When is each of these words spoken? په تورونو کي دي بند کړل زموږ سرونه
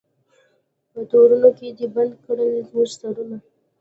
په 0.91 0.99
تورونو 1.11 1.49
کي 1.57 1.67
دي 1.77 1.85
بند 1.95 2.13
کړل 2.23 2.51
زموږ 2.69 2.87
سرونه 2.99 3.37